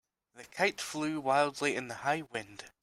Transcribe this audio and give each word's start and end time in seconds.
The 0.35 0.45
kite 0.45 0.81
flew 0.81 1.19
wildly 1.19 1.75
in 1.75 1.87
the 1.87 1.93
high 1.97 2.23
wind. 2.23 2.65